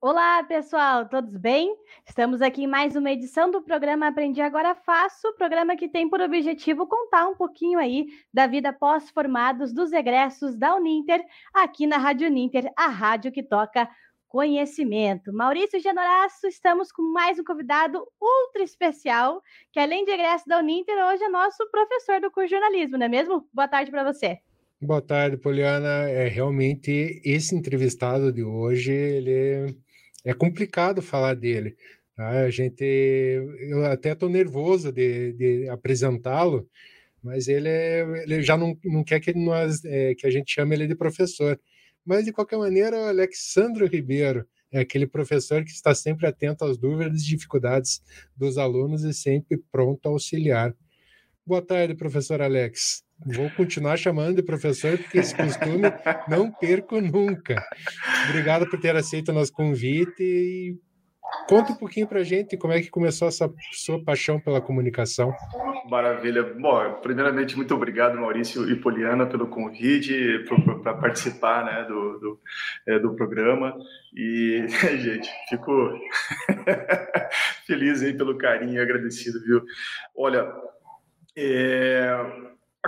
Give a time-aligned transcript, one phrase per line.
[0.00, 1.76] Olá, pessoal, todos bem?
[2.06, 6.20] Estamos aqui em mais uma edição do programa Aprendi Agora Faço, programa que tem por
[6.20, 11.20] objetivo contar um pouquinho aí da vida pós-formados dos egressos da Uninter,
[11.52, 13.90] aqui na Rádio Uninter, a rádio que toca
[14.28, 15.32] conhecimento.
[15.32, 19.42] Maurício Genoraço, estamos com mais um convidado ultra especial,
[19.72, 23.06] que além de egresso da Uninter, hoje é nosso professor do curso de jornalismo, não
[23.06, 23.48] é mesmo?
[23.52, 24.38] Boa tarde para você.
[24.80, 26.08] Boa tarde, Poliana.
[26.08, 29.76] É realmente esse entrevistado de hoje, ele
[30.28, 31.74] é complicado falar dele.
[32.14, 32.28] Tá?
[32.42, 36.68] A gente, eu até estou nervoso de, de apresentá-lo,
[37.22, 40.76] mas ele, é, ele já não, não quer que, nós, é, que a gente chame
[40.76, 41.58] ele de professor.
[42.04, 46.76] Mas, de qualquer maneira, o Alexandro Ribeiro é aquele professor que está sempre atento às
[46.76, 48.02] dúvidas e dificuldades
[48.36, 50.76] dos alunos e sempre pronto a auxiliar.
[51.46, 53.02] Boa tarde, professor Alex.
[53.26, 55.82] Vou continuar chamando de professor, porque esse costume
[56.28, 57.62] não perco nunca.
[58.28, 60.76] Obrigado por ter aceito o nosso convite e
[61.48, 65.34] conta um pouquinho para a gente como é que começou essa sua paixão pela comunicação.
[65.90, 66.42] Maravilha.
[66.42, 70.44] Bom, primeiramente, muito obrigado, Maurício e Poliana, pelo convite
[70.82, 72.40] para participar né, do, do,
[72.86, 73.76] é, do programa.
[74.14, 74.64] E,
[74.98, 75.72] gente, fico
[77.66, 79.62] feliz aí pelo carinho e agradecido, viu?
[80.14, 80.46] Olha,
[81.36, 82.16] é,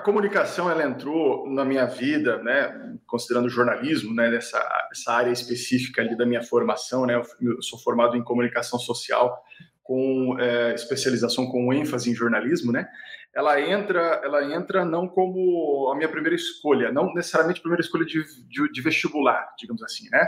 [0.00, 4.58] a comunicação ela entrou na minha vida, né, considerando o jornalismo, né, nessa
[4.90, 9.38] essa área específica ali da minha formação, né, eu sou formado em comunicação social
[9.82, 12.88] com é, especialização com ênfase em jornalismo, né,
[13.34, 18.06] ela entra, ela entra não como a minha primeira escolha, não necessariamente a primeira escolha
[18.06, 20.26] de, de, de vestibular, digamos assim, né.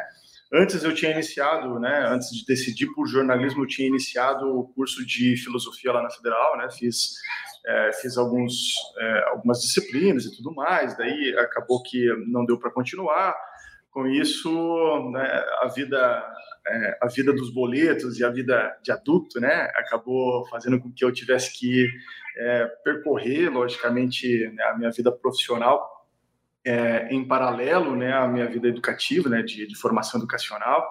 [0.55, 5.05] Antes eu tinha iniciado, né, antes de decidir por jornalismo, eu tinha iniciado o curso
[5.07, 7.15] de filosofia lá na Federal, né, fiz
[7.67, 12.71] é, fiz alguns, é, algumas disciplinas e tudo mais, daí acabou que não deu para
[12.71, 13.35] continuar.
[13.91, 16.25] Com isso, né, a vida
[16.67, 21.05] é, a vida dos boletos e a vida de adulto, né, acabou fazendo com que
[21.05, 21.89] eu tivesse que
[22.37, 26.07] é, percorrer, logicamente, né, a minha vida profissional
[26.65, 30.89] é, em paralelo, né, à minha vida educativa, né, de, de formação educacional.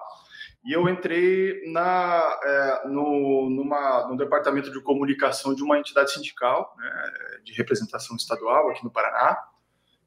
[0.64, 6.74] E eu entrei na, é, no, numa, no departamento de comunicação de uma entidade sindical,
[6.78, 7.12] né,
[7.44, 9.38] de representação estadual aqui no Paraná.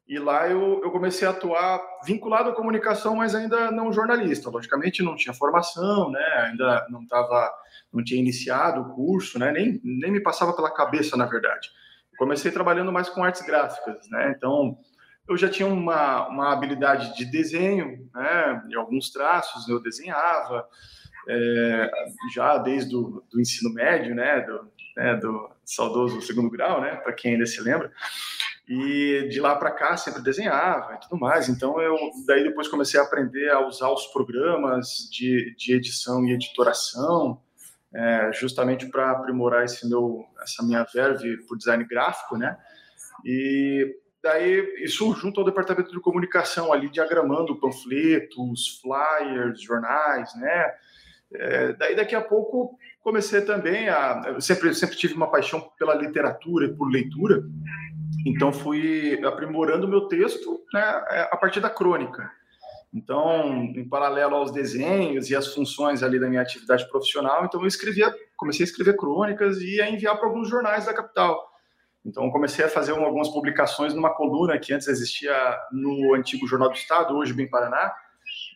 [0.08, 4.48] E lá eu, eu comecei a atuar vinculado à comunicação, mas ainda não jornalista.
[4.48, 7.52] Logicamente não tinha formação, né, ainda não tava,
[7.92, 11.68] não tinha iniciado o curso, né, nem, nem me passava pela cabeça, na verdade.
[12.16, 14.78] comecei trabalhando mais com artes gráficas, né, então
[15.28, 20.68] eu já tinha uma, uma habilidade de desenho, né, de alguns traços eu desenhava,
[21.28, 21.90] é,
[22.32, 27.12] já desde o do ensino médio, né, do, né, do saudoso segundo grau, né, para
[27.12, 27.92] quem ainda se lembra,
[28.68, 32.98] e de lá para cá sempre desenhava e tudo mais, então eu daí depois comecei
[32.98, 37.40] a aprender a usar os programas de, de edição e editoração,
[37.92, 42.56] é, justamente para aprimorar esse meu, essa minha verve por design gráfico, né,
[43.24, 50.74] e daí isso junto ao departamento de comunicação ali diagramando panfletos, flyers, jornais, né?
[51.32, 55.94] É, daí daqui a pouco comecei também a eu sempre sempre tive uma paixão pela
[55.94, 57.44] literatura e por leitura,
[58.24, 62.30] então fui aprimorando meu texto né, é, a partir da crônica.
[62.94, 67.66] Então, em paralelo aos desenhos e às funções ali da minha atividade profissional, então eu
[67.66, 71.55] escrevia, comecei a escrever crônicas e a enviar para alguns jornais da capital.
[72.06, 75.34] Então, comecei a fazer algumas publicações numa coluna que antes existia
[75.72, 77.92] no antigo Jornal do Estado, hoje Bem Paraná,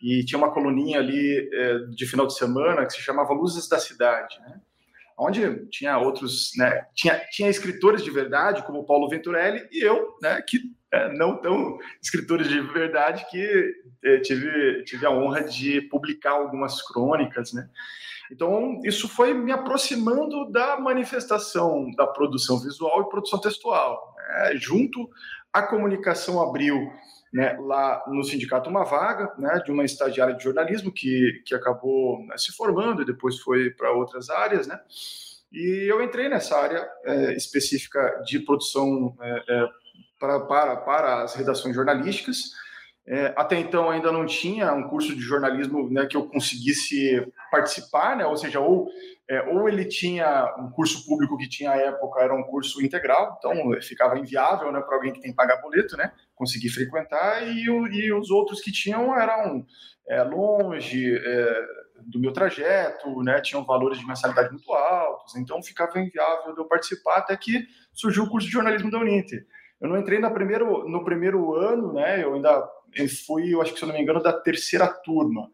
[0.01, 3.77] e tinha uma coluninha ali é, de final de semana que se chamava Luzes da
[3.77, 4.61] Cidade, né?
[5.21, 10.41] Onde tinha outros, né, tinha, tinha escritores de verdade, como Paulo Venturelli, e eu, né,
[10.41, 10.59] que
[10.91, 13.73] é, não tão escritores de verdade, que
[14.03, 17.69] é, tive, tive a honra de publicar algumas crônicas, né,
[18.31, 24.15] então, isso foi me aproximando da manifestação da produção visual e produção textual.
[24.15, 24.55] Né?
[24.55, 25.09] Junto,
[25.51, 26.89] a comunicação abriu
[27.31, 32.25] né, lá no sindicato uma vaga né, de uma estagiária de jornalismo que, que acabou
[32.25, 34.79] né, se formando e depois foi para outras áreas, né?
[35.51, 39.67] E eu entrei nessa área é, específica de produção é, é,
[40.17, 42.51] para, para, para as redações jornalísticas.
[43.07, 48.15] É, até então ainda não tinha um curso de jornalismo né, que eu conseguisse participar,
[48.15, 48.87] né, ou seja, ou,
[49.27, 53.35] é, ou ele tinha um curso público que tinha à época era um curso integral,
[53.39, 57.63] então ficava inviável né, para alguém que tem que pagar boleto, né, conseguir frequentar, e,
[57.63, 59.65] e os outros que tinham eram
[60.07, 61.65] é, longe é,
[62.05, 66.65] do meu trajeto, né, tinham valores de mensalidade muito altos, então ficava inviável de eu
[66.65, 69.43] participar até que surgiu o curso de jornalismo da Uninter.
[69.81, 72.23] Eu não entrei no primeiro, no primeiro ano, né?
[72.23, 72.69] Eu ainda
[73.25, 75.49] fui, eu acho que se eu não me engano, da terceira turma.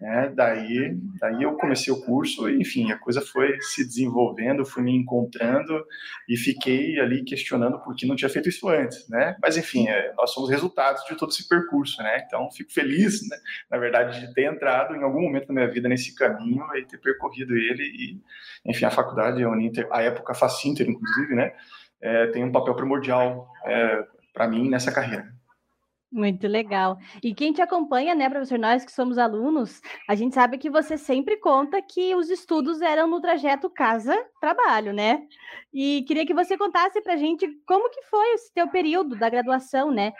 [0.00, 4.94] É, daí, daí eu comecei o curso enfim, a coisa foi se desenvolvendo, fui me
[4.94, 5.82] encontrando
[6.28, 9.36] e fiquei ali questionando por que não tinha feito isso antes, né?
[9.40, 12.22] Mas, enfim, é, nós somos resultados de todo esse percurso, né?
[12.26, 13.36] Então, fico feliz, né,
[13.70, 16.98] na verdade, de ter entrado em algum momento da minha vida nesse caminho e ter
[16.98, 18.20] percorrido ele e,
[18.70, 21.52] enfim, a faculdade, a Uninter, a época Facinter, inclusive, né?
[22.02, 24.04] É, tem um papel primordial é,
[24.34, 25.33] para mim nessa carreira.
[26.14, 26.96] Muito legal.
[27.20, 30.96] E quem te acompanha, né, professor, nós que somos alunos, a gente sabe que você
[30.96, 35.26] sempre conta que os estudos eram no trajeto casa-trabalho, né?
[35.72, 39.28] E queria que você contasse para a gente como que foi esse teu período da
[39.28, 40.12] graduação, né?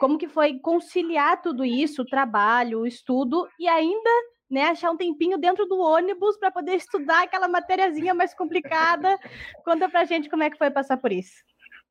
[0.00, 4.10] Como que foi conciliar tudo isso, o trabalho, o estudo e ainda
[4.50, 9.16] né, achar um tempinho dentro do ônibus para poder estudar aquela matériazinha mais complicada.
[9.64, 11.44] Conta para a gente como é que foi passar por isso.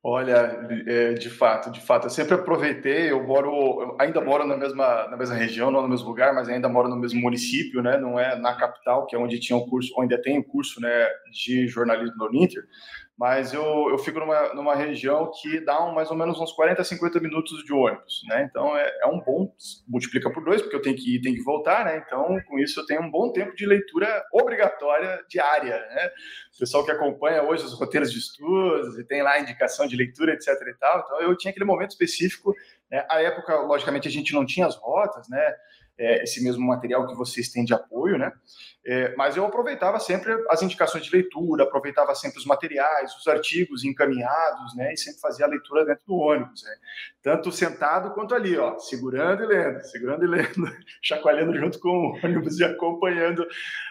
[0.03, 0.35] Olha,
[0.87, 3.11] é, de fato, de fato, eu sempre aproveitei.
[3.11, 3.49] Eu moro,
[3.81, 6.87] eu ainda moro na mesma, na mesma região, não no mesmo lugar, mas ainda moro
[6.87, 7.97] no mesmo município, né?
[7.97, 11.07] Não é na capital, que é onde tinha o curso, onde tem o curso, né,
[11.31, 12.63] de jornalismo no Uninter
[13.17, 16.83] mas eu, eu fico numa, numa região que dá um, mais ou menos uns 40,
[16.83, 18.47] 50 minutos de ônibus, né?
[18.47, 19.51] Então é, é, um bom,
[19.87, 22.03] multiplica por dois, porque eu tenho que ir, tenho que voltar, né?
[22.05, 26.11] Então com isso eu tenho um bom tempo de leitura obrigatória diária, né?
[26.55, 30.33] O pessoal que acompanha hoje os roteiros de estudos e tem lá indicação de leitura,
[30.33, 32.53] etc e tal, então eu tinha aquele momento específico,
[32.91, 33.03] né?
[33.09, 35.55] A época, logicamente, a gente não tinha as rotas, né?
[35.97, 38.31] É, esse mesmo material que vocês têm de apoio, né?
[38.85, 43.83] É, mas eu aproveitava sempre as indicações de leitura, aproveitava sempre os materiais, os artigos
[43.83, 44.93] encaminhados, né?
[44.93, 46.71] E sempre fazia a leitura dentro do ônibus, né?
[47.27, 50.63] tanto sentado quanto ali, ó, segurando e lendo, segurando e lendo,
[51.03, 53.45] chacoalhando junto com o ônibus e acompanhando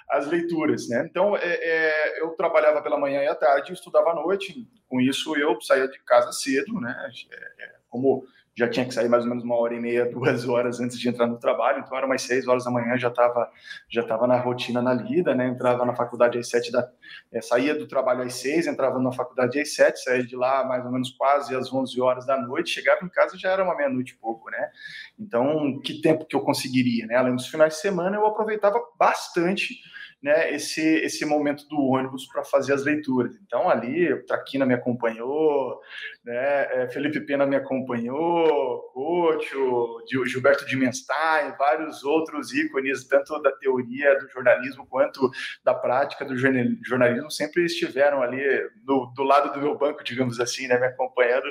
[0.09, 1.07] as leituras, né?
[1.11, 4.67] Então, é, é, eu trabalhava pela manhã e à tarde, estudava à noite.
[4.89, 6.97] Com isso, eu saía de casa cedo, né?
[7.31, 8.25] É, é, como
[8.57, 11.09] já tinha que sair mais ou menos uma hora e meia, duas horas antes de
[11.09, 13.51] entrar no trabalho, então era umas seis horas da manhã, já estava
[13.89, 15.47] já tava na rotina na lida, né?
[15.47, 16.89] Entrava na faculdade às sete da.
[17.31, 20.85] É, saía do trabalho às seis, entrava na faculdade às sete, saía de lá mais
[20.85, 24.15] ou menos quase às onze horas da noite, chegava em casa já era uma meia-noite
[24.15, 24.71] e pouco, né?
[25.19, 27.17] Então, que tempo que eu conseguiria, né?
[27.17, 29.77] Além dos finais de semana, eu aproveitava bastante
[30.23, 33.37] né, esse, esse momento do ônibus para fazer as leituras.
[33.47, 35.81] Então, ali, Traquina me acompanhou,
[36.25, 43.53] né, é, Felipe Pena me acompanhou, Cocho, Gilberto de Menstein, vários outros ícones, tanto da
[43.53, 45.31] teoria do jornalismo quanto
[45.63, 48.43] da prática do jornalismo, sempre estiveram ali
[48.83, 51.47] do, do lado do meu banco, digamos assim, né, me acompanhando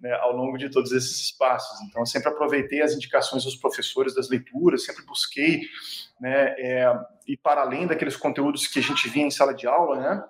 [0.00, 1.80] né, ao longo de todos esses espaços.
[1.88, 5.62] Então, sempre aproveitei as indicações dos professores das leituras, sempre busquei
[6.22, 6.86] né, é,
[7.26, 10.24] e para além daqueles conteúdos que a gente via em sala de aula, né,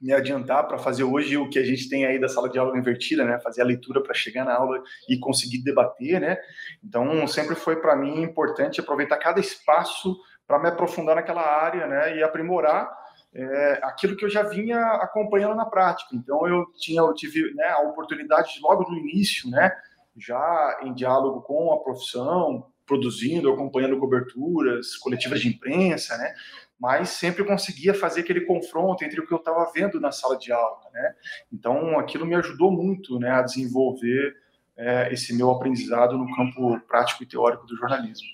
[0.00, 2.78] me adiantar para fazer hoje o que a gente tem aí da sala de aula
[2.78, 6.38] invertida, né, fazer a leitura para chegar na aula e conseguir debater, né.
[6.84, 10.16] Então sempre foi para mim importante aproveitar cada espaço
[10.46, 12.88] para me aprofundar naquela área, né, e aprimorar
[13.34, 16.14] é, aquilo que eu já vinha acompanhando na prática.
[16.14, 19.72] Então eu tinha, eu tive né, a oportunidade logo no início, né,
[20.16, 26.34] já em diálogo com a profissão, produzindo, acompanhando coberturas, coletivas de imprensa, né?
[26.78, 30.52] Mas sempre conseguia fazer aquele confronto entre o que eu estava vendo na sala de
[30.52, 31.14] aula, né?
[31.52, 34.34] Então, aquilo me ajudou muito, né, a desenvolver
[34.76, 38.26] é, esse meu aprendizado no campo prático e teórico do jornalismo.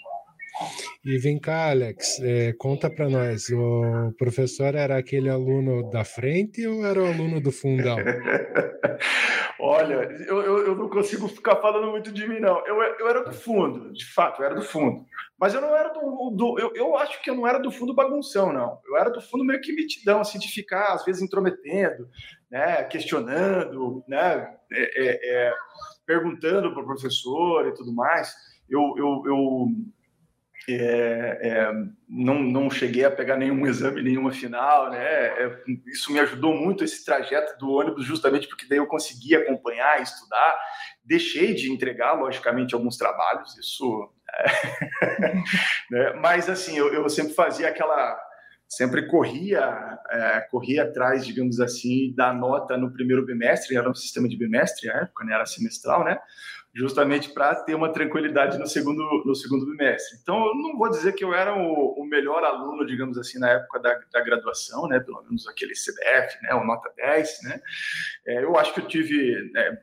[1.04, 6.66] E vem cá, Alex, é, conta para nós, o professor era aquele aluno da frente
[6.66, 7.96] ou era o aluno do fundão?
[9.58, 9.94] Olha,
[10.26, 12.66] eu, eu, eu, não consigo ficar falando muito de mim, não.
[12.66, 15.04] Eu, eu era do fundo, de fato, eu era do fundo.
[15.38, 16.30] Mas eu não era do.
[16.30, 18.78] do eu, eu acho que eu não era do fundo bagunção, não.
[18.86, 22.08] Eu era do fundo meio que mitidão, assim, de ficar, às vezes, intrometendo,
[22.50, 25.54] né, questionando, né, é, é, é,
[26.06, 28.34] perguntando para o professor e tudo mais.
[28.68, 29.66] Eu, eu, eu
[30.74, 31.72] é, é,
[32.08, 34.98] não, não cheguei a pegar nenhum exame, nenhuma final, né?
[34.98, 40.02] É, isso me ajudou muito esse trajeto do ônibus, justamente porque daí eu consegui acompanhar,
[40.02, 40.58] estudar.
[41.04, 44.12] Deixei de entregar, logicamente, alguns trabalhos, isso.
[44.32, 45.34] É,
[45.90, 46.12] né?
[46.20, 48.20] Mas assim, eu, eu, sempre fazia aquela,
[48.68, 53.76] sempre corria, é, corria atrás, digamos assim, da nota no primeiro bimestre.
[53.76, 55.34] Era um sistema de bimestre, na época, né?
[55.34, 56.18] Era semestral, né?
[56.72, 60.18] Justamente para ter uma tranquilidade no segundo, no segundo bimestre.
[60.22, 63.50] Então, eu não vou dizer que eu era o, o melhor aluno, digamos assim, na
[63.50, 67.60] época da, da, graduação, né, pelo menos aquele CDF, né, o nota 10, né,
[68.26, 69.78] é, eu acho que eu tive, né,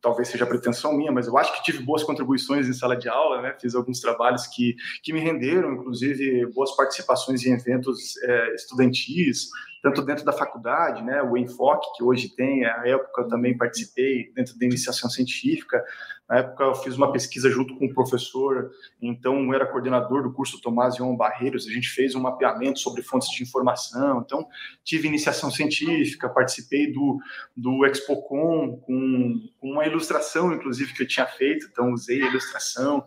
[0.00, 3.42] talvez seja pretensão minha, mas eu acho que tive boas contribuições em sala de aula,
[3.42, 9.48] né, fiz alguns trabalhos que, que me renderam, inclusive, boas participações em eventos é, estudantis,
[9.82, 14.30] tanto dentro da faculdade, né, o enfoque que hoje tem, a época eu também participei
[14.34, 15.82] dentro da iniciação científica,
[16.30, 18.70] na época eu fiz uma pesquisa junto com um professor,
[19.02, 23.28] então era coordenador do curso Tomás João Barreiros, a gente fez um mapeamento sobre fontes
[23.30, 24.46] de informação, então
[24.84, 27.18] tive iniciação científica, participei do,
[27.56, 33.04] do ExpoCon com, com uma ilustração, inclusive, que eu tinha feito, então usei a ilustração,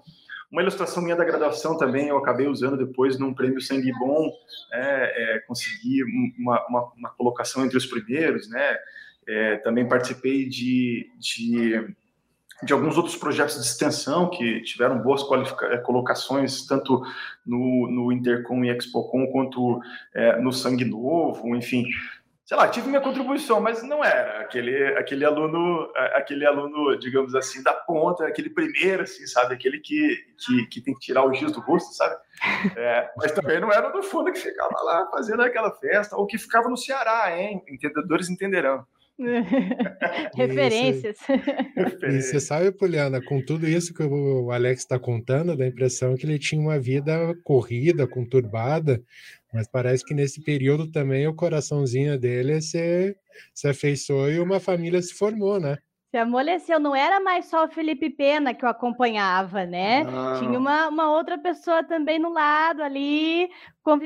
[0.52, 4.30] uma ilustração minha da graduação também eu acabei usando depois num prêmio Sangue Bom,
[4.74, 6.04] é, é, consegui
[6.38, 8.78] uma, uma, uma, colocação entre os primeiros, né?
[9.26, 11.96] É, também participei de, de,
[12.62, 15.22] de, alguns outros projetos de extensão que tiveram boas
[15.64, 17.02] é, colocações, tanto
[17.46, 19.80] no, no Intercom e Expocom, quanto
[20.14, 21.86] é, no Sangue Novo, enfim
[22.46, 27.64] sei lá, tive minha contribuição, mas não era aquele, aquele aluno, aquele aluno, digamos assim,
[27.64, 31.52] da ponta, aquele primeiro, assim, sabe, aquele que, que, que tem que tirar o giz
[31.52, 32.16] do rosto, sabe?
[32.76, 36.38] É, mas também não era do fundo que ficava lá fazendo aquela festa, ou que
[36.38, 37.64] ficava no Ceará, hein?
[37.68, 38.86] Entendedores entenderão.
[40.36, 41.18] Referências.
[42.04, 46.16] E você sabe, Poliana, com tudo isso que o Alex está contando, dá a impressão
[46.16, 49.02] que ele tinha uma vida corrida, conturbada,
[49.54, 53.16] mas parece que nesse período também o coraçãozinho dele se,
[53.54, 55.78] se afeiçoou e uma família se formou, né?
[56.14, 60.04] Se amoleceu, não era mais só o Felipe Pena que o acompanhava, né?
[60.04, 60.38] Não.
[60.38, 63.50] Tinha uma, uma outra pessoa também no lado ali,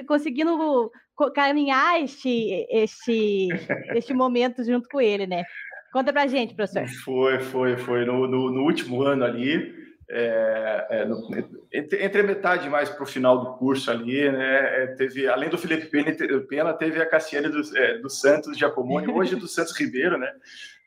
[0.07, 0.89] conseguindo
[1.35, 3.49] caminhar este, este,
[3.93, 5.43] este momento junto com ele, né?
[5.91, 6.87] Conta pra gente, professor.
[7.03, 8.05] Foi, foi, foi.
[8.05, 9.75] No, no, no último ano ali,
[10.09, 11.19] é, é, no,
[11.73, 15.49] entre, entre, a metade mais para o final do curso ali, né, é, teve, além
[15.49, 15.87] do Felipe
[16.47, 20.31] Pena, teve a Cassiane dos é, do Santos Giacomoni, hoje do Santos Ribeiro, né,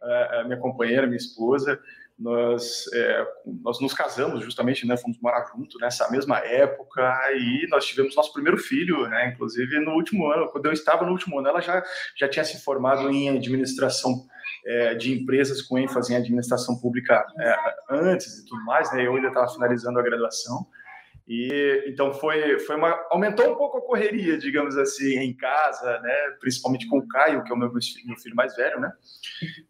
[0.02, 1.80] a, minha companheira, minha esposa,
[2.18, 3.26] nós, é,
[3.62, 7.02] nós nos casamos justamente, né, fomos morar junto nessa mesma época
[7.34, 11.12] e nós tivemos nosso primeiro filho, né, inclusive no último ano, quando eu estava no
[11.12, 11.82] último ano, ela já,
[12.16, 14.26] já tinha se formado em administração
[14.66, 17.56] é, de empresas com ênfase em administração pública é,
[17.90, 19.06] antes e tudo mais, né?
[19.06, 20.66] Eu ainda estava finalizando a graduação.
[21.32, 26.12] E então foi foi uma aumentou um pouco a correria, digamos assim, em casa, né?
[26.40, 28.92] Principalmente com o Caio, que é o meu, meu filho mais velho, né?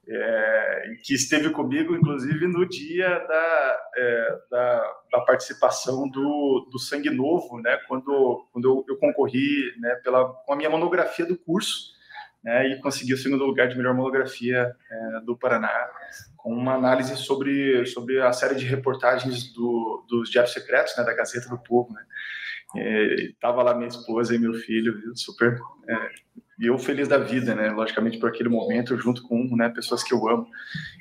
[0.08, 7.10] É, que esteve comigo, inclusive, no dia da, é, da, da, participação do, do Sangue
[7.10, 7.78] Novo, né?
[7.86, 9.96] Quando quando eu, eu concorri, né?
[9.96, 11.99] Pela com a minha monografia do curso
[12.42, 15.88] né, e consegui o segundo lugar de melhor monografia é, do Paraná,
[16.36, 21.14] com uma análise sobre, sobre a série de reportagens do, dos Diários Secretos, né, da
[21.14, 21.92] Gazeta do Povo.
[21.92, 22.02] Né.
[23.18, 25.58] Estava lá minha esposa e meu filho, viu, super.
[25.88, 26.10] É,
[26.60, 27.70] e eu feliz da vida, né?
[27.70, 30.46] Logicamente por aquele momento, junto com né, pessoas que eu amo.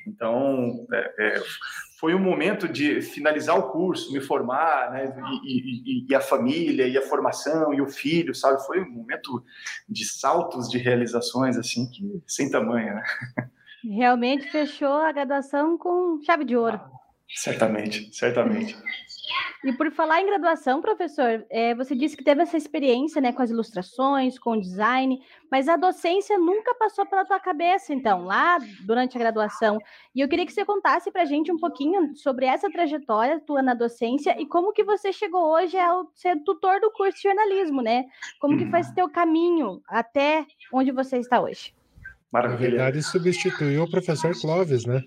[0.08, 1.44] Então, é, é,
[2.00, 5.14] foi um momento de finalizar o curso, me formar, né?
[5.44, 8.66] E, e, e, a família, e a formação, e o filho, sabe?
[8.66, 9.44] Foi um momento
[9.88, 13.04] de saltos de realizações, assim, que sem tamanho, né?
[13.84, 16.80] Realmente fechou a graduação com chave de ouro.
[16.82, 16.90] Ah,
[17.36, 18.78] certamente, certamente.
[19.64, 23.42] E por falar em graduação, professor, é, você disse que teve essa experiência né, com
[23.42, 25.20] as ilustrações, com o design,
[25.52, 29.78] mas a docência nunca passou pela tua cabeça, então, lá durante a graduação.
[30.16, 33.62] E eu queria que você contasse para a gente um pouquinho sobre essa trajetória tua
[33.62, 37.82] na docência e como que você chegou hoje ao ser tutor do curso de jornalismo,
[37.82, 38.06] né?
[38.40, 41.74] Como que foi esse teu caminho até onde você está hoje?
[42.32, 42.70] Maravilha.
[42.70, 45.02] Na verdade, substituiu o professor Clóvis, né?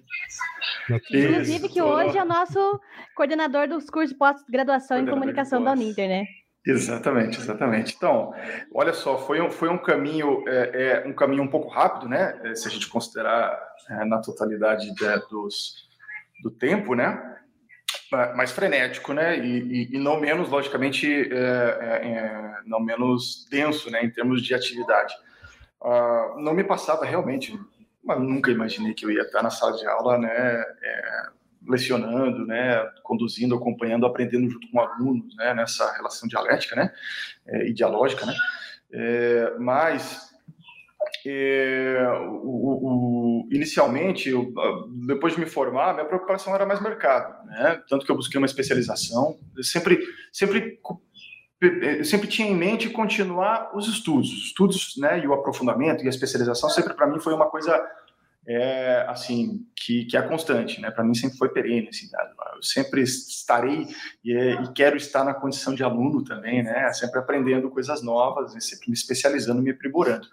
[0.91, 2.81] Inclusive, que hoje é o nosso
[3.15, 6.25] coordenador dos cursos de pós-graduação em comunicação da Uninter, né?
[6.65, 7.95] Exatamente, exatamente.
[7.97, 8.33] Então,
[8.73, 12.39] olha só, foi um, foi um caminho é, é um caminho um pouco rápido, né?
[12.45, 13.59] É, se a gente considerar
[13.91, 15.89] é, na totalidade de, dos,
[16.43, 17.31] do tempo, né?
[18.37, 19.39] mais frenético, né?
[19.39, 24.05] E, e, e não menos, logicamente, é, é, não menos denso, né?
[24.05, 25.15] Em termos de atividade.
[25.81, 27.59] Uh, não me passava realmente,
[28.03, 31.29] mas nunca imaginei que eu ia estar na sala de aula, né, é,
[31.69, 36.93] lecionando, né, conduzindo, acompanhando, aprendendo junto com alunos, né, nessa relação dialética, né,
[37.47, 38.35] é, e dialógica, né,
[38.93, 40.33] é, mas
[41.25, 44.53] é, o, o, inicialmente, eu,
[45.07, 48.47] depois de me formar, minha preocupação era mais mercado, né, tanto que eu busquei uma
[48.47, 50.01] especialização, sempre,
[50.33, 50.81] sempre
[51.63, 56.07] eu sempre tinha em mente continuar os estudos, os estudos, né, e o aprofundamento e
[56.07, 57.81] a especialização sempre para mim foi uma coisa
[58.47, 60.91] é, assim que, que é constante, né?
[60.91, 62.19] Para mim sempre foi perene, assim, né?
[62.57, 63.87] eu sempre estarei
[64.25, 66.93] e, é, e, quero estar na condição de aluno também, né?
[66.93, 70.27] Sempre aprendendo coisas novas, sempre me especializando, me aprimorando.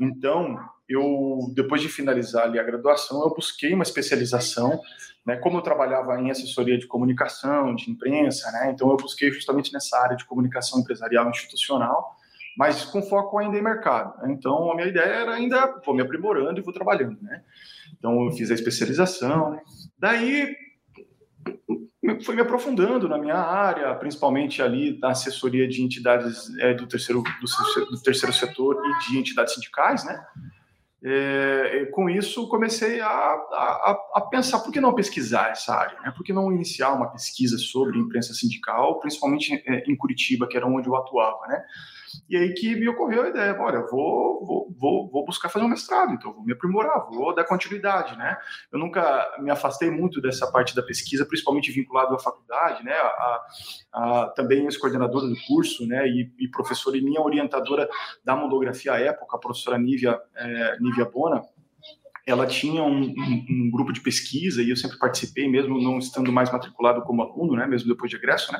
[0.00, 4.80] Então, eu depois de finalizar ali a graduação, eu busquei uma especialização
[5.26, 9.72] né, como eu trabalhava em assessoria de comunicação, de imprensa, né, então eu busquei justamente
[9.72, 12.16] nessa área de comunicação empresarial institucional,
[12.56, 14.20] mas com foco ainda em mercado.
[14.22, 14.32] Né?
[14.32, 17.42] Então, a minha ideia era ainda, vou me aprimorando e vou trabalhando, né?
[17.98, 19.60] Então, eu fiz a especialização.
[19.98, 20.56] Daí,
[22.22, 27.22] fui me aprofundando na minha área, principalmente ali na assessoria de entidades é, do, terceiro,
[27.22, 30.24] do, do, terceiro setor e de entidades sindicais, né?
[31.08, 36.12] É, com isso, comecei a, a, a, pensar por que não pesquisar essa área, né?
[36.16, 40.66] por que não iniciar uma pesquisa sobre imprensa sindical, principalmente é, em Curitiba, que era
[40.66, 41.62] onde eu atuava, né?
[42.28, 45.68] E aí que me ocorreu a ideia, olha, vou, vou, vou, vou buscar fazer um
[45.68, 48.36] mestrado, então vou me aprimorar, vou dar continuidade, né?
[48.72, 52.94] Eu nunca me afastei muito dessa parte da pesquisa, principalmente vinculado à faculdade, né?
[52.94, 53.46] A,
[53.92, 56.06] a, também ex-coordenadora do curso, né?
[56.08, 57.88] E, e, professora e minha orientadora
[58.24, 61.42] da monografia à época, a professora Nívia, é, Nívia Bona,
[62.26, 66.32] ela tinha um, um, um, grupo de pesquisa e eu sempre participei, mesmo não estando
[66.32, 68.58] mais matriculado como aluno, né, mesmo depois de egresso, né,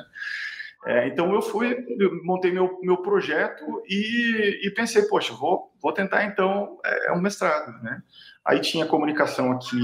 [0.85, 5.91] é, então eu fui, eu montei meu, meu projeto e, e, pensei, poxa, vou, vou
[5.91, 8.01] tentar então é, um mestrado, né?
[8.45, 9.77] Aí tinha comunicação aqui,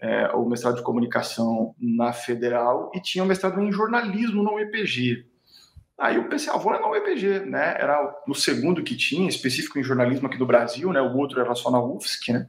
[0.00, 5.24] é, o mestrado de comunicação na Federal e tinha o mestrado em jornalismo na UEPG.
[5.98, 7.76] Aí eu pensei, ah, vou na UEPG, né?
[7.78, 11.00] Era o segundo que tinha, específico em jornalismo aqui do Brasil, né?
[11.00, 12.48] O outro era só na UFSC, né?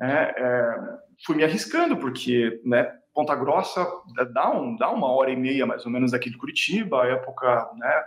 [0.00, 0.76] É, é,
[1.24, 2.90] fui me arriscando, porque, né?
[3.14, 3.86] Ponta Grossa
[4.32, 8.04] dá, um, dá uma hora e meia mais ou menos daqui de Curitiba, época, né?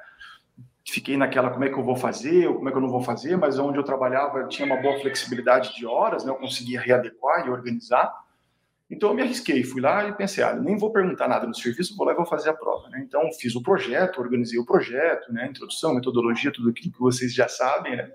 [0.88, 3.38] Fiquei naquela como é que eu vou fazer, como é que eu não vou fazer,
[3.38, 6.32] mas onde eu trabalhava tinha uma boa flexibilidade de horas, né?
[6.32, 8.14] Eu conseguia readequar e organizar.
[8.89, 11.96] Então eu me arrisquei, fui lá e pensei, ah, nem vou perguntar nada no serviço,
[11.96, 13.04] vou lá e vou fazer a prova, né?
[13.04, 15.48] Então fiz o projeto, organizei o projeto, né?
[15.48, 18.08] Introdução, metodologia, tudo aquilo que vocês já sabem, né?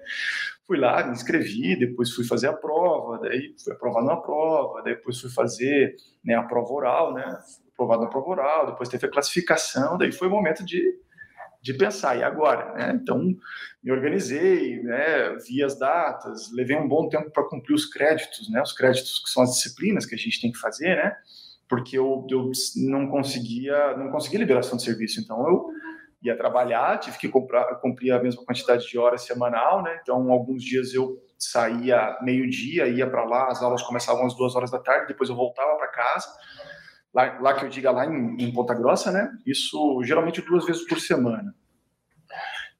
[0.64, 5.20] Fui lá, me inscrevi, depois fui fazer a prova, daí fui aprovado na prova, depois
[5.20, 7.38] fui fazer né, a prova oral, né?
[7.72, 10.80] Aprovado na prova oral, depois teve a classificação, daí foi o momento de,
[11.62, 12.72] de pensar, e agora?
[12.74, 12.98] Né?
[13.02, 13.22] Então,
[13.82, 18.62] me organizei, né, vi as datas, levei um bom tempo para cumprir os créditos, né,
[18.62, 21.14] os créditos que são as disciplinas que a gente tem que fazer, né,
[21.68, 22.50] porque eu, eu
[22.88, 25.66] não conseguia, não conseguia liberação de serviço, então eu
[26.22, 29.98] ia trabalhar, tive que comprar, cumprir a mesma quantidade de horas semanal, né?
[30.02, 34.70] Então, alguns dias eu saía meio-dia, ia para lá, as aulas começavam às duas horas
[34.70, 36.28] da tarde, depois eu voltava para casa.
[37.12, 39.30] Lá, lá, que eu diga lá em, em, Ponta Grossa, né?
[39.44, 41.54] Isso geralmente duas vezes por semana.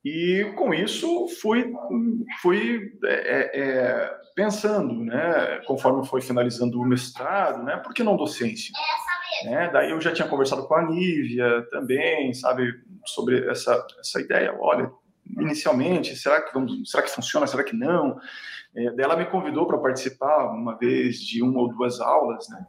[0.05, 1.73] E com isso fui,
[2.40, 5.61] fui é, é, é pensando, né?
[5.66, 7.77] Conforme foi finalizando o mestrado, né?
[7.79, 8.73] Por que não docência?
[9.45, 9.69] Né?
[9.73, 12.73] Daí eu já tinha conversado com a Nívia também, sabe,
[13.05, 14.57] sobre essa, essa ideia.
[14.59, 14.90] Olha,
[15.38, 18.19] inicialmente, será que, vamos, será que funciona, será que não?
[18.75, 22.66] É, ela me convidou para participar uma vez de uma ou duas aulas, né?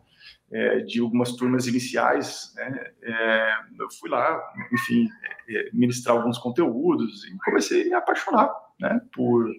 [0.53, 2.91] É, de algumas turmas iniciais, né?
[3.01, 4.37] É, eu fui lá,
[4.73, 5.07] enfim,
[5.47, 9.01] é, ministrar alguns conteúdos e comecei a me apaixonar, né?
[9.13, 9.49] Por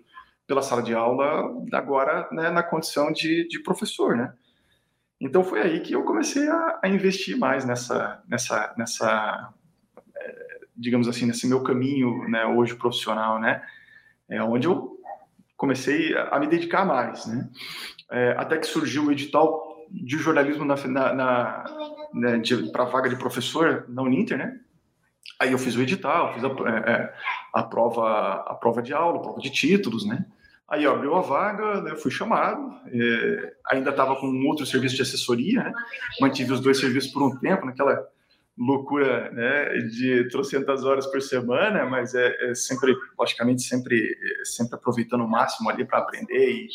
[0.47, 2.51] pela sala de aula agora, né?
[2.51, 4.35] Na condição de, de professor, né?
[5.23, 9.55] Então foi aí que eu comecei a, a investir mais nessa, nessa, nessa,
[10.17, 13.63] é, digamos assim, nesse meu caminho, né, hoje profissional, né,
[14.29, 14.99] é onde eu
[15.57, 17.49] comecei a, a me dedicar mais, né,
[18.11, 21.65] é, até que surgiu o edital de jornalismo na, na, na
[22.15, 24.59] né, para vaga de professor na Uninter, né,
[25.39, 27.15] aí eu fiz o edital, fiz a, é, é,
[27.53, 30.25] a prova, a prova de aula, a prova de títulos, né,
[30.73, 35.03] Aí abriu a vaga, né, fui chamado, é, ainda estava com um outro serviço de
[35.03, 35.73] assessoria, né,
[36.19, 38.09] mantive os dois serviços por um tempo, naquela
[38.57, 45.23] loucura né, de trocentas horas por semana, mas é, é sempre, logicamente, sempre, sempre aproveitando
[45.23, 46.69] o máximo ali para aprender e,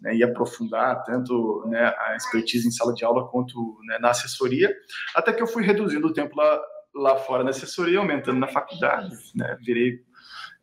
[0.00, 4.74] né, e, aprofundar tanto né, a expertise em sala de aula quanto né, na assessoria,
[5.14, 6.60] até que eu fui reduzindo o tempo lá,
[6.94, 10.00] lá fora na assessoria, aumentando na faculdade, né, virei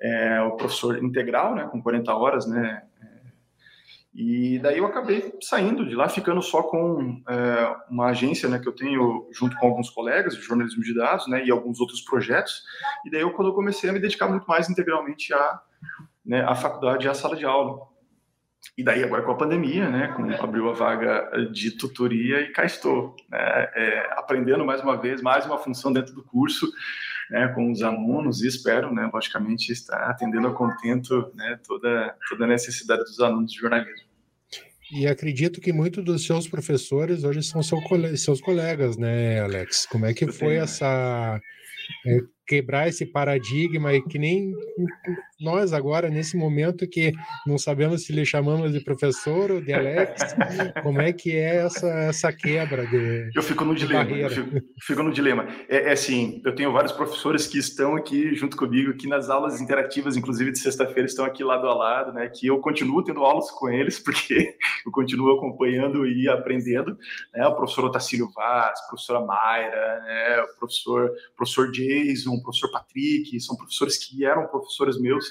[0.01, 2.94] é, o professor integral, né, com 40 horas, né, é,
[4.15, 8.67] e daí eu acabei saindo de lá, ficando só com é, uma agência, né, que
[8.67, 12.63] eu tenho junto com alguns colegas de jornalismo de dados, né, e alguns outros projetos,
[13.05, 15.59] e daí eu, quando eu comecei a me dedicar muito mais integralmente à,
[16.25, 17.93] né, à faculdade e à sala de aula.
[18.77, 22.63] E daí agora com a pandemia, né, com, abriu a vaga de tutoria e cá
[22.63, 23.37] estou, né,
[23.75, 26.71] é, aprendendo mais uma vez, mais uma função dentro do curso,
[27.29, 32.45] né, com os alunos e espero, né, logicamente, estar atendendo a contento né, toda, toda
[32.45, 34.05] a necessidade dos alunos de jornalismo.
[34.91, 37.79] E acredito que muitos dos seus professores hoje são seu,
[38.17, 39.87] seus colegas, né, Alex?
[39.87, 41.41] Como é que foi essa,
[42.05, 44.53] é, quebrar esse paradigma e que nem
[45.39, 47.13] nós agora, nesse momento que
[47.45, 50.35] não sabemos se lhe chamamos de professor ou de Alex,
[50.81, 55.03] como é que é essa, essa quebra de Eu fico no dilema, eu fico, fico,
[55.03, 55.47] no dilema.
[55.67, 59.59] É, é, assim, eu tenho vários professores que estão aqui junto comigo, aqui nas aulas
[59.59, 63.51] interativas, inclusive de sexta-feira, estão aqui lado a lado, né, que eu continuo tendo aulas
[63.51, 64.55] com eles, porque
[64.85, 66.97] eu continuo acompanhando e aprendendo,
[67.33, 73.39] né, o professor Otacílio Vaz, professora Mayra, né, o professor, professor Jason, o professor Patrick,
[73.39, 75.25] são professores que eram professores meus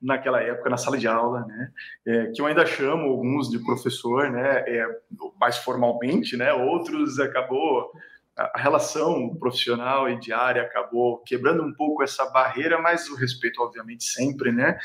[0.00, 1.72] naquela época na sala de aula, né?
[2.06, 4.64] É, que eu ainda chamo alguns de professor, né?
[4.66, 4.86] É,
[5.40, 6.52] mais formalmente, né?
[6.52, 7.90] Outros acabou
[8.38, 14.04] a relação profissional e diária acabou quebrando um pouco essa barreira, mas o respeito, obviamente,
[14.04, 14.78] sempre, né?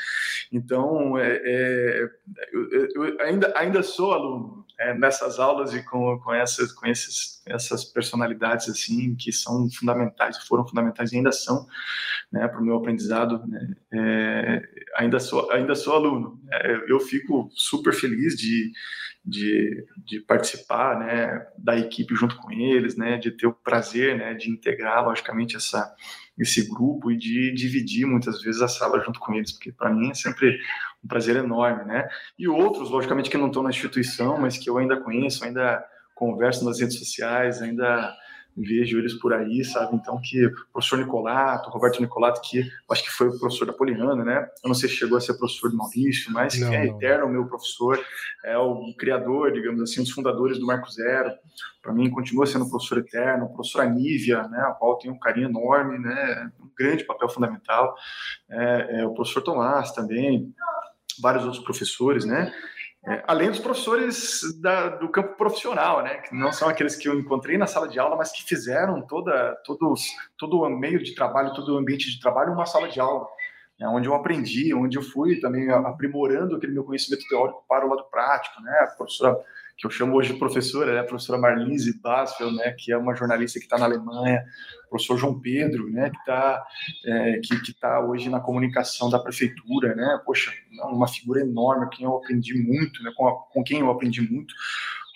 [0.52, 2.08] Então, é, é,
[2.52, 7.42] eu, eu, ainda, ainda sou aluno é, nessas aulas e com, com, essas, com esses,
[7.46, 11.66] essas personalidades, assim, que são fundamentais, foram fundamentais e ainda são,
[12.32, 13.74] né, para o meu aprendizado, né?
[13.92, 14.62] É,
[14.96, 16.40] ainda, sou, ainda sou aluno.
[16.50, 18.72] É, eu fico super feliz de
[19.24, 24.34] de, de participar né, da equipe junto com eles, né, de ter o prazer né,
[24.34, 25.94] de integrar, logicamente, essa,
[26.38, 30.10] esse grupo e de dividir muitas vezes a sala junto com eles, porque para mim
[30.10, 30.58] é sempre
[31.04, 31.84] um prazer enorme.
[31.84, 32.08] Né?
[32.38, 36.64] E outros, logicamente, que não estão na instituição, mas que eu ainda conheço, ainda converso
[36.64, 38.14] nas redes sociais, ainda
[38.56, 39.96] vejo eles por aí, sabe?
[39.96, 44.24] Então, que o professor Nicolato, Roberto Nicolato, que acho que foi o professor da Poliana,
[44.24, 44.48] né?
[44.62, 46.96] Eu não sei se chegou a ser professor de Maurício, mas não, que é não.
[46.96, 47.98] eterno meu professor,
[48.44, 51.32] é o criador, digamos assim, um dos fundadores do Marco Zero.
[51.82, 54.60] Para mim, continua sendo um professor eterno, o professor Anívia, né?
[54.60, 56.50] Ao qual tenho um carinho enorme, né?
[56.60, 57.94] Um grande papel fundamental.
[58.48, 60.54] É, é, o professor Tomás também,
[61.20, 62.52] vários outros professores, né?
[63.06, 67.18] É, além dos professores da, do campo profissional, né, que não são aqueles que eu
[67.20, 70.06] encontrei na sala de aula, mas que fizeram toda, todos,
[70.38, 73.26] todo o meio de trabalho, todo o ambiente de trabalho uma sala de aula,
[73.78, 77.90] né, onde eu aprendi, onde eu fui também aprimorando aquele meu conhecimento teórico para o
[77.90, 79.36] lado prático, né, a professora
[79.76, 83.14] que eu chamo hoje de professora, né, a professora Marlise Basfel, né, que é uma
[83.14, 84.44] jornalista que está na Alemanha,
[84.86, 86.64] o professor João Pedro, né, que está
[87.04, 90.52] é, que, que tá hoje na comunicação da prefeitura, né, poxa,
[90.84, 94.54] uma figura enorme, quem eu aprendi muito, né, com, a, com quem eu aprendi muito,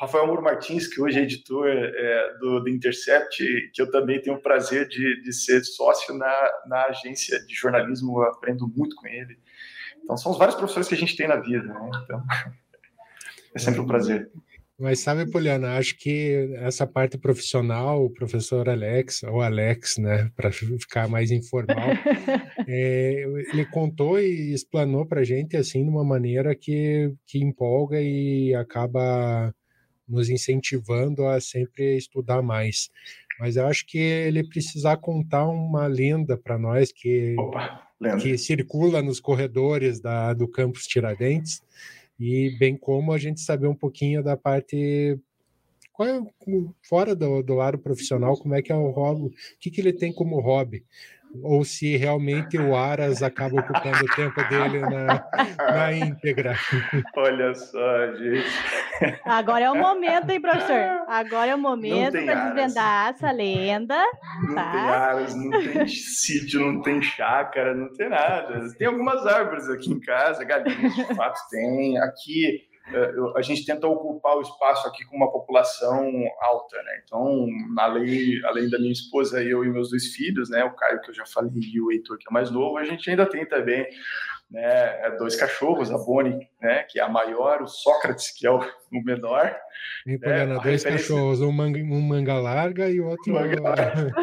[0.01, 4.37] Rafael Muro Martins, que hoje é editor é, do, do, Intercept, que eu também tenho
[4.37, 9.09] o prazer de, de ser sócio na, na agência de jornalismo, eu aprendo muito com
[9.09, 9.37] ele.
[10.03, 11.91] Então, são os vários professores que a gente tem na vida, né?
[12.05, 12.23] Então,
[13.55, 14.31] é sempre um prazer.
[14.79, 20.53] Mas sabe, Poliana, acho que essa parte profissional, o professor Alex, ou Alex, né, para
[20.53, 21.77] ficar mais informal,
[22.69, 28.01] é, ele contou e explanou para a gente assim de uma maneira que, que empolga
[28.01, 29.53] e acaba
[30.09, 32.91] nos incentivando a sempre estudar mais.
[33.39, 37.87] Mas eu acho que ele precisar contar uma lenda para nós que, Opa,
[38.21, 41.63] que circula nos corredores da, do campus Tiradentes
[42.19, 45.19] e bem como a gente saber um pouquinho da parte
[45.93, 46.23] qual é,
[46.83, 49.93] fora do, do lado profissional, como é que é o hobby, o que, que ele
[49.93, 50.85] tem como hobby,
[51.43, 55.25] ou se realmente o Aras acaba ocupando o tempo dele na,
[55.59, 56.55] na íntegra.
[57.17, 58.47] Olha só, gente.
[59.25, 61.05] Agora é o momento, hein, professor?
[61.07, 64.03] Agora é o momento para desvendar essa lenda.
[64.47, 64.71] Não tá?
[64.71, 68.69] tem aras, não tem sítio, não tem chácara, não tem nada.
[68.77, 71.99] Tem algumas árvores aqui em casa, galinhas de fato tem.
[71.99, 72.68] Aqui
[73.37, 77.03] a gente tenta ocupar o espaço aqui com uma população alta, né?
[77.05, 77.47] Então,
[77.79, 80.65] além, além da minha esposa, eu e meus dois filhos, né?
[80.65, 83.09] O Caio, que eu já falei, e o Heitor, que é mais novo, a gente
[83.11, 83.87] ainda tem também
[84.51, 88.59] né, dois cachorros, a Bonnie, né, que é a maior, o Sócrates, que é o,
[88.59, 89.55] o menor.
[90.07, 90.91] E, né, dois referência...
[90.93, 93.35] cachorros, um manga, um manga larga e o outro...
[93.35, 94.15] Manga larga.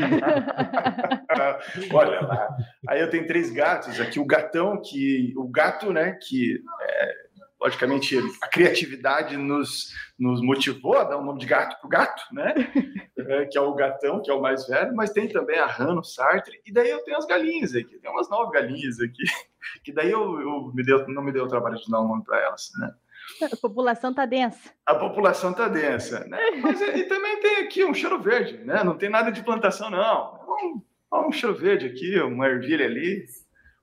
[1.93, 2.57] Olha lá.
[2.87, 7.24] Aí eu tenho três gatos aqui, o gatão, que o gato, né, que é,
[7.59, 11.89] logicamente, a criatividade nos, nos motivou a dar o um nome de gato para o
[11.89, 12.53] gato, né?
[13.27, 16.03] É, que é o gatão, que é o mais velho, mas tem também a Rano,
[16.03, 19.23] Sartre, e daí eu tenho as galinhas aqui, tem umas nove galinhas aqui,
[19.83, 22.23] que daí eu, eu me deu, não me deu o trabalho de dar um nome
[22.23, 22.93] para elas, né?
[23.41, 24.69] A população está densa.
[24.85, 26.39] A população está densa, né?
[26.61, 28.83] Mas e também tem aqui um cheiro verde, né?
[28.83, 30.39] Não tem nada de plantação, não.
[30.47, 30.81] Um,
[31.27, 33.25] um cheiro verde aqui, uma ervilha ali,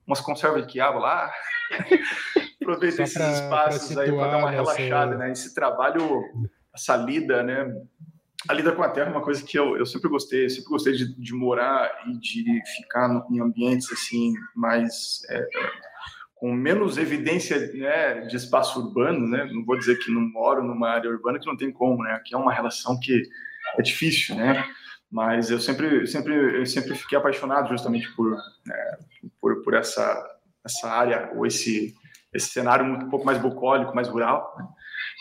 [0.07, 1.33] umas conservas de quiabo lá.
[2.63, 5.31] Aproveita esses espaços pra aí para dar uma relaxada, né?
[5.31, 6.23] Esse trabalho,
[6.73, 7.73] essa lida, né?
[8.47, 10.93] A lida com a terra é uma coisa que eu, eu sempre gostei, sempre gostei
[10.93, 15.47] de, de morar e de ficar no, em ambientes assim mais é,
[16.35, 19.49] com menos evidência né, de espaço urbano, né?
[19.51, 22.13] Não vou dizer que não moro numa área urbana que não tem como, né?
[22.13, 23.21] Aqui é uma relação que
[23.77, 24.63] é difícil, né?
[25.13, 28.97] mas eu sempre, sempre, eu sempre fiquei apaixonado justamente por, né,
[29.39, 31.93] por, por essa, essa área ou esse,
[32.33, 34.55] esse cenário um pouco mais bucólico, mais rural.
[34.57, 34.67] Né?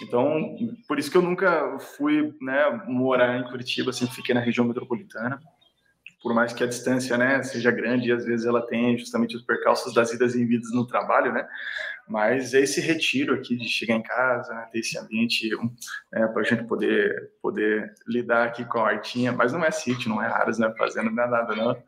[0.03, 0.57] Então,
[0.89, 5.41] por isso que eu nunca fui né, morar em Curitiba, sempre fiquei na região metropolitana
[6.23, 9.43] por mais que a distância né, seja grande, e às vezes ela tem justamente os
[9.43, 11.47] percalços das idas e vindas no trabalho, né?
[12.09, 15.49] Mas é esse retiro aqui de chegar em casa, né, ter esse ambiente
[16.13, 20.09] né, para a gente poder, poder lidar aqui com a hortinha, mas não é sítio,
[20.09, 21.73] não é aras, não é fazenda, não é nada, não.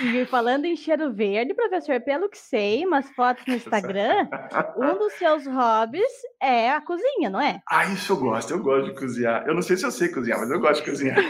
[0.00, 4.28] e falando em cheiro verde, professor, pelo que sei, umas fotos no Instagram,
[4.76, 6.12] um dos seus hobbies
[6.42, 7.60] é a cozinha, não é?
[7.68, 9.46] Ah, isso eu gosto, eu gosto de cozinhar.
[9.46, 11.18] Eu não sei se eu sei cozinhar, mas eu gosto de cozinhar.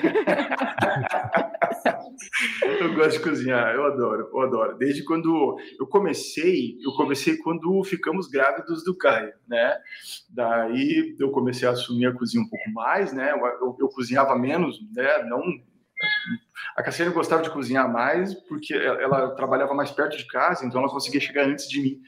[2.80, 4.76] eu gosto de cozinhar, eu adoro, eu adoro.
[4.76, 6.13] Desde quando eu comecei,
[6.82, 9.76] eu comecei quando ficamos grávidos do Caio, né?
[10.30, 13.32] Daí eu comecei a assumir a cozinha um pouco mais, né?
[13.32, 15.24] Eu, eu, eu cozinhava menos, né?
[15.24, 15.42] Não
[16.76, 20.90] a Cassiane gostava de cozinhar mais porque ela trabalhava mais perto de casa, então ela
[20.90, 22.00] conseguia chegar antes de mim.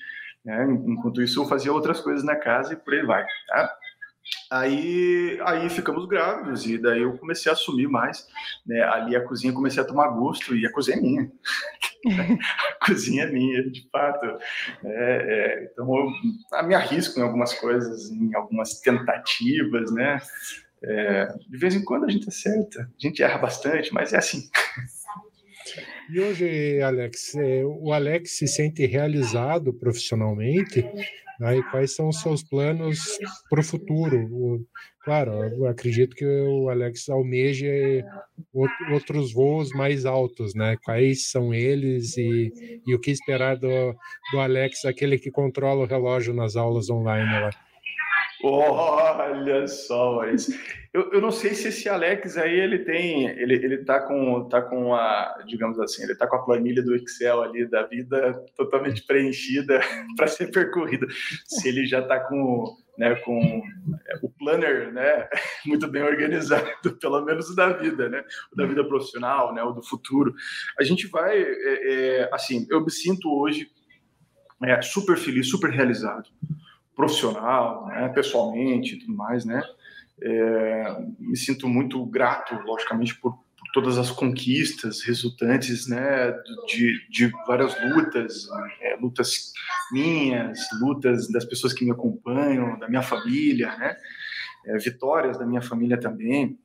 [0.44, 0.66] Né?
[0.86, 3.24] Enquanto isso, eu fazia outras coisas na casa e por aí vai.
[3.48, 3.76] Tá?
[4.50, 8.26] Aí, aí ficamos grávidos e daí eu comecei a assumir mais,
[8.66, 8.82] né?
[8.82, 11.32] Ali a cozinha comecei a tomar gosto e a cozinha é minha.
[12.80, 14.26] a cozinha é minha, de fato.
[14.84, 14.88] É,
[15.64, 20.18] é, então eu, me arrisco em algumas coisas, em algumas tentativas, né?
[20.82, 24.48] É, de vez em quando a gente acerta, a gente erra bastante, mas é assim.
[26.08, 30.84] E hoje, Alex, é, o Alex se sente realizado profissionalmente?
[31.40, 31.58] Né?
[31.58, 32.98] E quais são os seus planos
[33.50, 34.66] para o futuro?
[35.04, 37.68] Claro, acredito que o Alex almeja
[38.90, 40.76] outros voos mais altos, né?
[40.84, 43.94] Quais são eles e, e o que esperar do,
[44.32, 47.50] do Alex, aquele que controla o relógio nas aulas online lá?
[48.42, 50.48] Olha só, mas
[50.92, 54.60] eu, eu não sei se esse Alex aí ele tem, ele, ele tá com, tá
[54.60, 59.02] com a, digamos assim, ele tá com a planilha do Excel ali da vida totalmente
[59.06, 59.80] preenchida
[60.16, 61.06] para ser percorrida.
[61.46, 63.62] Se ele já tá com, né, com
[64.06, 65.28] é, o planner, né,
[65.64, 66.70] muito bem organizado,
[67.00, 68.22] pelo menos o da vida, né,
[68.52, 70.34] o da vida profissional, né, o do futuro.
[70.78, 71.48] A gente vai, é,
[72.22, 73.68] é, assim, eu me sinto hoje
[74.62, 76.30] é, super feliz, super realizado
[76.96, 79.62] profissional, né, pessoalmente e tudo mais, né?
[80.20, 86.32] É, me sinto muito grato, logicamente, por, por, todas as conquistas resultantes, né,
[86.66, 88.48] de, de várias lutas,
[88.80, 89.52] é, lutas
[89.92, 93.94] minhas, lutas das pessoas que me acompanham, da minha família, né,
[94.64, 96.58] é, vitórias da minha família também.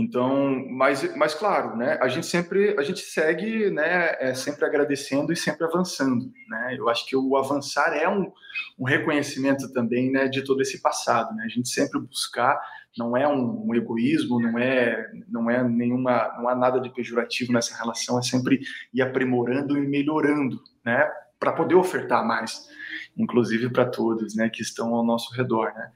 [0.00, 5.32] Então, mas, mas claro, né, a gente sempre, a gente segue, né, é, sempre agradecendo
[5.32, 8.30] e sempre avançando, né, eu acho que o avançar é um,
[8.78, 12.60] um reconhecimento também, né, de todo esse passado, né, a gente sempre buscar,
[12.96, 17.52] não é um, um, egoísmo, não é, não é nenhuma, não há nada de pejorativo
[17.52, 18.60] nessa relação, é sempre
[18.94, 22.68] ir aprimorando e melhorando, né, para poder ofertar mais,
[23.16, 25.90] inclusive para todos, né, que estão ao nosso redor, né.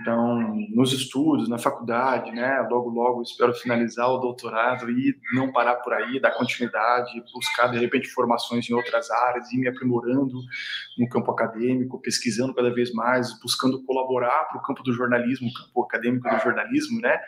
[0.00, 5.76] Então, nos estudos, na faculdade, né, logo logo espero finalizar o doutorado e não parar
[5.76, 10.38] por aí, dar continuidade, buscar de repente formações em outras áreas, e me aprimorando
[10.98, 15.52] no campo acadêmico, pesquisando cada vez mais, buscando colaborar para o campo do jornalismo, o
[15.52, 17.18] campo acadêmico do jornalismo, né,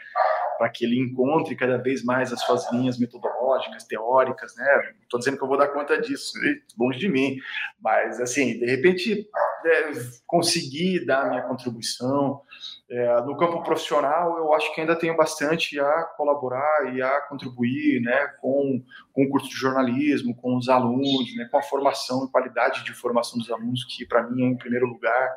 [0.59, 4.95] para que ele encontre cada vez mais as suas linhas metodológicas, teóricas, né?
[5.03, 6.33] Estou dizendo que eu vou dar conta disso,
[6.79, 7.37] longe de mim,
[7.83, 9.29] mas assim, de repente
[9.65, 9.93] é,
[10.27, 12.41] conseguir dar a minha contribuição.
[12.89, 18.01] É, no campo profissional, eu acho que ainda tenho bastante a colaborar e a contribuir
[18.01, 22.85] né, com, com o curso de jornalismo, com os alunos, né, com a formação, qualidade
[22.85, 25.35] de formação dos alunos, que para mim é em primeiro lugar.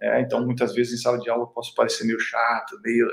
[0.00, 3.06] É, então, muitas vezes em sala de aula eu posso parecer meio chato, meio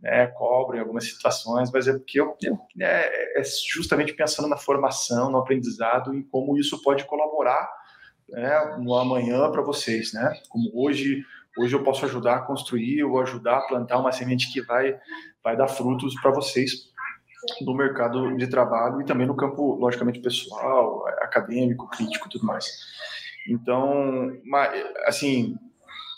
[0.00, 4.56] né, cobro em algumas situações, mas é porque eu, eu é, é justamente pensando na
[4.56, 7.83] formação, no aprendizado e como isso pode colaborar
[8.80, 10.32] no amanhã para vocês, né?
[10.48, 11.24] Como hoje,
[11.58, 14.98] hoje eu posso ajudar a construir ou ajudar a plantar uma semente que vai,
[15.42, 16.92] vai dar frutos para vocês
[17.60, 22.66] no mercado de trabalho e também no campo, logicamente, pessoal, acadêmico, crítico, tudo mais.
[23.46, 24.32] Então,
[25.06, 25.58] assim,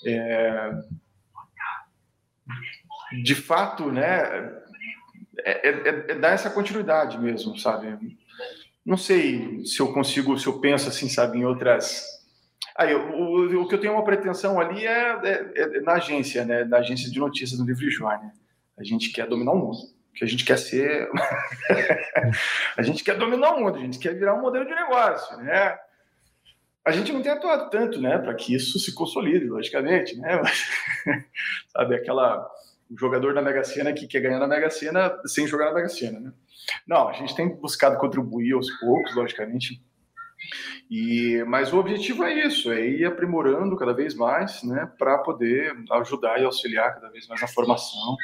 [0.07, 0.71] é,
[3.25, 4.53] de fato, né,
[5.39, 8.17] é, é, é dar essa continuidade mesmo, sabe?
[8.87, 12.07] Não sei se eu consigo, se eu penso assim, sabe, em outras.
[12.77, 16.65] Aí, o, o que eu tenho uma pretensão ali é, é, é, na agência, né,
[16.65, 18.33] da agência de notícias do Livre João, né?
[18.79, 19.79] A gente quer dominar o mundo,
[20.15, 21.09] que a gente quer ser,
[22.77, 25.77] a gente quer dominar o mundo, a gente quer virar um modelo de negócio, né?
[26.85, 30.41] A gente não tem atuado tanto, né, para que isso se consolide, logicamente, né?
[30.41, 30.65] Mas,
[31.73, 32.49] sabe aquela
[32.89, 35.89] o jogador da Mega Sena que quer ganhar na Mega Sena sem jogar na Mega
[35.89, 36.33] Sena, né?
[36.87, 39.81] Não, a gente tem buscado contribuir aos poucos, logicamente,
[40.91, 45.75] e, mas o objetivo é isso, é ir aprimorando cada vez mais, né, para poder
[45.93, 48.17] ajudar e auxiliar cada vez mais na formação,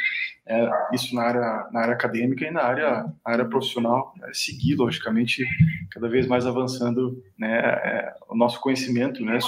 [0.46, 5.44] é, isso na área, na área acadêmica e na área, área profissional, é, seguir, logicamente,
[5.90, 9.38] cada vez mais avançando né, é, o nosso conhecimento né,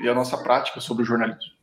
[0.00, 1.61] e a nossa prática sobre o jornalismo.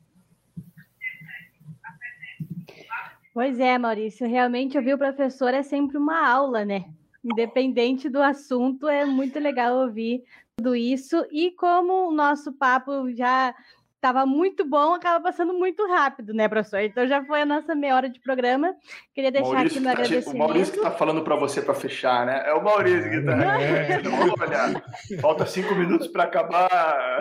[3.33, 6.85] Pois é, Maurício, realmente ouvir o professor é sempre uma aula, né?
[7.23, 10.23] Independente do assunto, é muito legal ouvir
[10.57, 11.25] tudo isso.
[11.31, 13.53] E como o nosso papo já
[13.99, 16.79] estava muito bom, acaba passando muito rápido, né, professor?
[16.79, 18.73] Então já foi a nossa meia hora de programa.
[19.13, 20.35] Queria deixar Maurício aqui no tá, agradecimento.
[20.35, 22.43] O Maurício que está falando para você para fechar, né?
[22.45, 23.61] É o Maurício que está.
[23.61, 24.01] É.
[24.39, 24.83] Olha,
[25.21, 27.19] falta cinco minutos para acabar.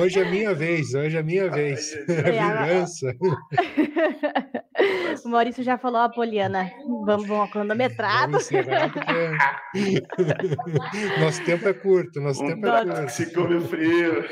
[0.00, 1.94] Hoje é minha vez, hoje é minha vez.
[1.94, 3.14] É, é vingança.
[5.24, 6.70] O Maurício já falou, a Poliana,
[7.04, 8.32] vamos, vamos cronometrado.
[8.32, 9.22] Vamos porque...
[11.20, 13.08] nosso tempo é curto, nosso um tempo é curto.
[13.10, 14.24] Se come frio.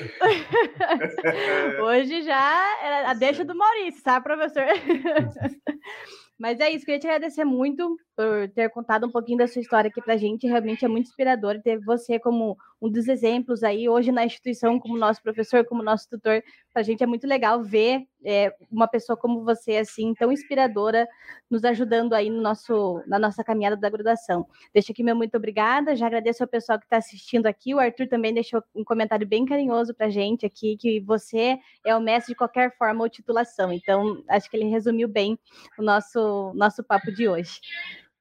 [1.85, 4.65] Hoje já é a deixa do Maurício, sabe, professor?
[6.39, 9.89] Mas é isso, queria te agradecer muito por ter contado um pouquinho da sua história
[9.89, 10.47] aqui para a gente.
[10.47, 14.97] Realmente é muito inspirador ter você como um dos exemplos aí, hoje na instituição, como
[14.97, 16.43] nosso professor, como nosso tutor.
[16.73, 21.07] Para a gente é muito legal ver é, uma pessoa como você, assim, tão inspiradora,
[21.51, 24.47] nos ajudando aí no nosso, na nossa caminhada da graduação.
[24.73, 27.75] Deixa aqui meu muito obrigada, já agradeço ao pessoal que está assistindo aqui.
[27.75, 31.95] O Arthur também deixou um comentário bem carinhoso para a gente aqui, que você é
[31.95, 33.73] o mestre de qualquer forma ou titulação.
[33.73, 35.39] Então, acho que ele resumiu bem
[35.79, 37.61] o nosso, nosso papo de hoje.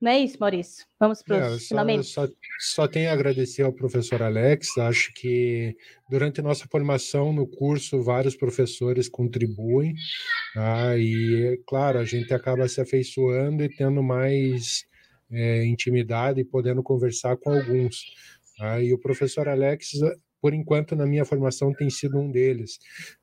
[0.01, 0.85] Não é isso, Maurício?
[0.97, 2.07] Vamos para os é, finalmente.
[2.07, 4.77] Só, só tenho a agradecer ao professor Alex.
[4.77, 5.75] Acho que
[6.09, 9.93] durante a nossa formação no curso, vários professores contribuem.
[10.53, 10.97] Tá?
[10.97, 14.85] E, claro, a gente acaba se afeiçoando e tendo mais
[15.29, 18.05] é, intimidade e podendo conversar com alguns.
[18.57, 18.81] Tá?
[18.81, 19.91] E o professor Alex,
[20.41, 22.79] por enquanto, na minha formação, tem sido um deles.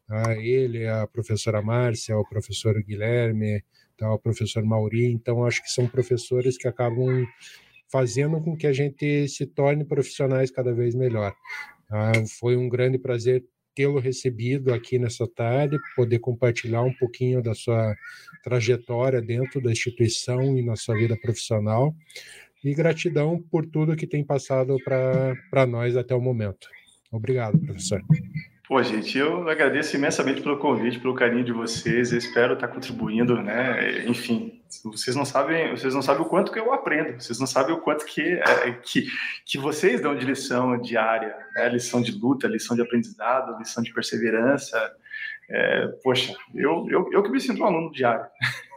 [0.07, 0.37] Tá?
[0.37, 3.65] Ele, a professora Márcia, o professor Guilherme,
[3.97, 7.27] tá, o professor Mauri, então acho que são professores que acabam
[7.91, 11.35] fazendo com que a gente se torne profissionais cada vez melhor.
[11.89, 12.13] Tá?
[12.39, 17.95] Foi um grande prazer tê-lo recebido aqui nessa tarde, poder compartilhar um pouquinho da sua
[18.43, 21.95] trajetória dentro da instituição e na sua vida profissional.
[22.65, 26.69] E gratidão por tudo que tem passado para nós até o momento.
[27.13, 28.03] Obrigado, professor.
[28.69, 32.11] Pô, gente, eu agradeço imensamente pelo convite, pelo carinho de vocês.
[32.11, 34.05] Eu espero estar contribuindo, né?
[34.09, 37.23] Enfim, vocês não sabem, vocês não sabem o quanto que eu aprendo.
[37.23, 39.07] Vocês não sabem o quanto que é, que,
[39.45, 41.69] que vocês dão de lição diária, né?
[41.69, 44.93] Lição de luta, lição de aprendizado, lição de perseverança.
[45.49, 48.27] É, poxa, eu, eu, eu que me sinto um aluno diário,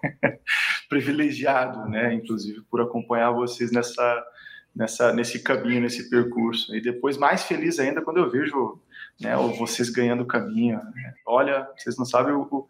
[0.88, 2.14] privilegiado, né?
[2.14, 4.24] Inclusive por acompanhar vocês nessa
[4.76, 6.76] nessa nesse caminho, nesse percurso.
[6.76, 8.80] E depois mais feliz ainda quando eu vejo
[9.20, 10.78] né, ou vocês ganhando caminho.
[10.78, 11.14] Né?
[11.26, 12.68] Olha, vocês não sabem o, o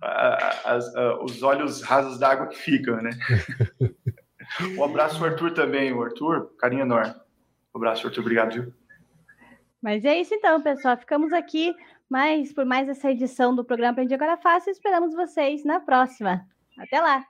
[0.00, 3.10] a, a, a, os olhos rasos d'água que ficam, né?
[4.76, 7.14] um abraço ao Arthur também, o Arthur, carinho enorme.
[7.74, 8.72] Um abraço, Arthur, obrigado, viu?
[9.82, 10.96] Mas é isso então, pessoal.
[10.96, 11.74] Ficamos aqui
[12.08, 14.70] mais por mais essa edição do programa Aprendi Agora Fácil.
[14.70, 16.46] Esperamos vocês na próxima.
[16.78, 17.24] Até lá!